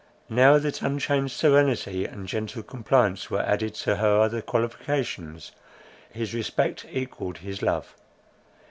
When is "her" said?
3.97-4.19